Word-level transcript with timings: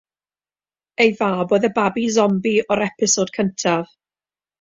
Ei 1.03 1.11
fab 1.19 1.53
oedd 1.57 1.67
y 1.69 1.69
babi 1.75 2.05
sombi 2.15 2.53
o'r 2.77 2.81
episod 2.87 3.33
cyntaf. 3.37 3.93